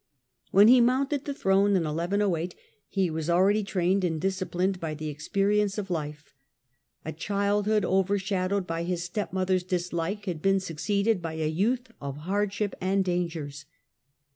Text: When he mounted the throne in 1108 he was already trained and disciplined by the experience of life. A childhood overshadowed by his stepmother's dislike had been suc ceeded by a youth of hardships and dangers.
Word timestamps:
When 0.49 0.67
he 0.67 0.81
mounted 0.81 1.25
the 1.25 1.33
throne 1.35 1.75
in 1.75 1.83
1108 1.83 2.55
he 2.89 3.11
was 3.11 3.29
already 3.29 3.63
trained 3.63 4.03
and 4.03 4.19
disciplined 4.19 4.79
by 4.79 4.95
the 4.95 5.09
experience 5.09 5.77
of 5.77 5.91
life. 5.91 6.33
A 7.05 7.11
childhood 7.13 7.85
overshadowed 7.85 8.65
by 8.65 8.81
his 8.81 9.03
stepmother's 9.03 9.61
dislike 9.63 10.25
had 10.25 10.41
been 10.41 10.59
suc 10.59 10.77
ceeded 10.77 11.21
by 11.21 11.33
a 11.33 11.47
youth 11.47 11.91
of 12.01 12.17
hardships 12.17 12.79
and 12.81 13.05
dangers. 13.05 13.65